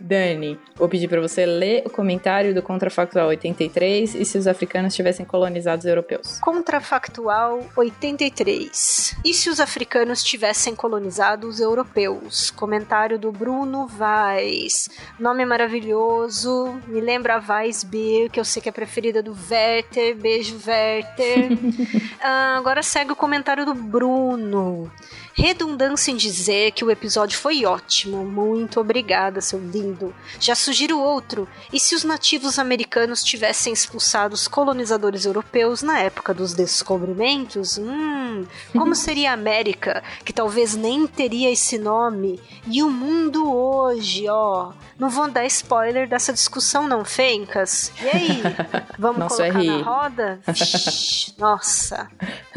Dani, 0.08 0.58
vou 0.74 0.88
pedir 0.88 1.10
para 1.10 1.20
você 1.20 1.46
ler 1.46 1.84
o 1.86 1.90
comentário 1.90 2.56
do 2.56 2.62
Contrafactual 2.62 3.28
83 3.28 4.16
e 4.16 4.24
se 4.24 4.38
os 4.38 4.48
africanos 4.48 4.96
tivessem 4.96 5.26
colonizado 5.26 5.80
os 5.80 5.86
europeus. 5.86 6.40
Contrafactual 6.40 7.60
83. 7.76 9.18
E 9.26 9.34
se 9.34 9.50
os 9.50 9.60
africanos 9.60 10.24
tivessem 10.24 10.74
colonizado 10.74 11.46
os 11.46 11.60
europeus? 11.60 12.50
Comentário 12.52 13.20
do 13.20 13.34
Bruno 13.34 13.86
Vaz. 13.86 14.90
Nome 15.20 15.46
maravilhoso, 15.46 16.80
me 16.88 17.02
lembra 17.02 17.36
a 17.36 17.40
Vaz 17.40 17.84
Beer, 17.84 18.32
que 18.32 18.40
eu 18.40 18.46
sei 18.46 18.62
que 18.62 18.70
é 18.70 18.72
preferida 18.72 19.22
do 19.22 19.36
Werther. 19.52 20.16
Beijo, 20.16 20.58
Werther. 20.66 21.50
ah, 22.24 22.56
agora 22.58 22.82
segue 22.82 23.12
o 23.12 23.16
comentário 23.16 23.66
do 23.66 23.74
Bruno. 23.74 24.90
Redundância 25.38 26.10
em 26.10 26.15
dizer 26.15 26.72
que 26.72 26.84
o 26.84 26.89
episódio 26.89 27.38
foi 27.38 27.63
ótimo. 27.63 28.25
Muito 28.25 28.79
obrigada, 28.79 29.39
seu 29.39 29.60
lindo. 29.60 30.12
Já 30.39 30.56
sugiro 30.56 31.00
outro. 31.00 31.48
E 31.72 31.79
se 31.79 31.94
os 31.94 32.03
nativos 32.03 32.58
americanos 32.58 33.24
tivessem 33.24 33.72
expulsado 33.72 34.34
os 34.34 34.48
colonizadores 34.48 35.25
europeus 35.25 35.84
na 35.84 36.00
época 36.00 36.34
dos 36.34 36.56
descobrimentos? 36.56 37.77
Hum, 37.77 38.48
como 38.74 38.96
seria 38.98 39.29
a 39.29 39.34
América, 39.36 40.03
que 40.25 40.34
talvez 40.34 40.75
nem 40.75 41.06
teria 41.06 41.51
esse 41.51 41.77
nome? 41.77 42.41
E 42.65 42.82
o 42.82 42.89
mundo 42.89 43.53
hoje, 43.53 44.27
ó. 44.27 44.74
Não 44.98 45.12
vou 45.12 45.29
dar 45.29 45.46
spoiler 45.46 46.10
dessa 46.10 46.34
discussão, 46.34 46.88
não, 46.88 47.06
Fencas? 47.06 47.91
E 48.01 48.08
aí? 48.10 48.41
Vamos 48.98 49.20
Nossa, 49.20 49.51
colocar 49.51 49.63
na 49.63 49.84
roda? 49.84 50.39
Nossa. 51.38 52.10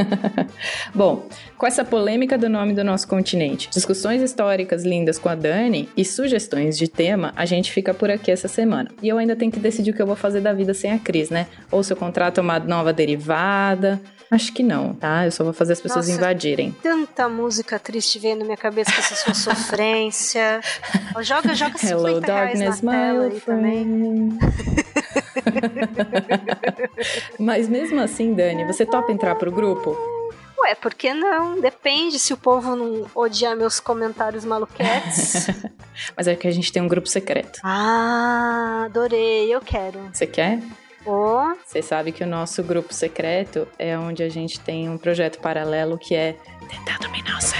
Bom, 0.94 1.28
com 1.56 1.66
essa 1.66 1.84
polêmica 1.84 2.36
do 2.38 2.48
nome 2.48 2.74
do 2.74 2.84
nosso 2.84 3.06
continente, 3.06 3.68
discussões 3.70 4.22
históricas 4.22 4.84
lindas 4.84 5.18
com 5.18 5.28
a 5.28 5.34
Dani 5.34 5.88
e 5.96 6.04
sugestões 6.04 6.76
de 6.76 6.88
tema, 6.88 7.32
a 7.36 7.44
gente 7.44 7.72
fica 7.72 7.92
por 7.92 8.10
aqui 8.10 8.30
essa 8.30 8.48
semana. 8.48 8.90
E 9.02 9.08
eu 9.08 9.18
ainda 9.18 9.36
tenho 9.36 9.52
que 9.52 9.60
decidir 9.60 9.90
o 9.90 9.94
que 9.94 10.02
eu 10.02 10.06
vou 10.06 10.16
fazer 10.16 10.40
da 10.40 10.52
vida 10.52 10.74
sem 10.74 10.92
a 10.92 10.98
Cris, 10.98 11.30
né? 11.30 11.46
Ou 11.70 11.82
se 11.82 11.92
eu 11.92 11.96
contrato 11.96 12.40
uma 12.40 12.58
nova 12.58 12.92
derivada. 12.92 14.00
Acho 14.30 14.52
que 14.52 14.62
não, 14.62 14.94
tá? 14.94 15.24
Eu 15.24 15.32
só 15.32 15.42
vou 15.42 15.52
fazer 15.52 15.72
as 15.72 15.80
pessoas 15.80 16.06
Nossa, 16.06 16.18
invadirem. 16.18 16.70
Tanta 16.80 17.28
música 17.28 17.80
triste 17.80 18.16
vendo 18.20 18.40
na 18.40 18.44
minha 18.44 18.56
cabeça 18.56 18.92
com 18.92 18.98
essa 18.98 19.14
sua 19.16 19.34
sofrência. 19.54 20.60
Joga, 21.20 21.52
joga 21.54 21.76
50 21.76 21.90
Hello, 21.90 22.20
darkness, 22.20 22.80
na 22.80 22.92
tela 22.92 23.24
aí 23.24 23.40
também. 23.40 24.38
Mas 27.38 27.68
mesmo 27.68 28.00
assim, 28.00 28.34
Dani, 28.34 28.64
você 28.64 28.84
topa 28.86 29.12
entrar 29.12 29.34
pro 29.34 29.50
grupo? 29.50 29.96
Ué, 30.62 30.74
por 30.74 30.92
que 30.92 31.14
não? 31.14 31.58
Depende 31.58 32.18
se 32.18 32.34
o 32.34 32.36
povo 32.36 32.76
não 32.76 33.06
odiar 33.14 33.56
meus 33.56 33.80
comentários 33.80 34.44
maluquetes. 34.44 35.46
Mas 36.14 36.28
é 36.28 36.36
que 36.36 36.46
a 36.46 36.50
gente 36.50 36.70
tem 36.70 36.82
um 36.82 36.88
grupo 36.88 37.08
secreto. 37.08 37.60
Ah, 37.64 38.82
adorei, 38.84 39.52
eu 39.54 39.60
quero. 39.60 39.98
Você 40.12 40.26
quer? 40.26 40.60
Oh. 41.06 41.54
Você 41.64 41.80
sabe 41.80 42.12
que 42.12 42.22
o 42.22 42.26
nosso 42.26 42.62
grupo 42.62 42.92
secreto 42.92 43.66
é 43.78 43.98
onde 43.98 44.22
a 44.22 44.28
gente 44.28 44.60
tem 44.60 44.88
um 44.88 44.98
projeto 44.98 45.40
paralelo 45.40 45.96
que 45.98 46.14
é 46.14 46.36
tentar 46.68 46.98
dominar 46.98 47.36
o 47.36 47.38
Psycast. 47.38 47.59